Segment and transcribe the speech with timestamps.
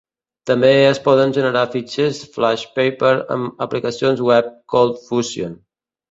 [0.49, 5.55] També es poden generar fitxers FlashPaper amb aplicacions web ColdFusion.